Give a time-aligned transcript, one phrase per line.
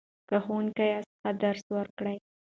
[0.29, 2.17] که ښوونکی یاست ښه درس ورکړئ.